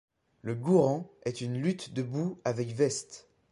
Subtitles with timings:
[0.41, 3.29] Le gouren est une lutte debout avec veste.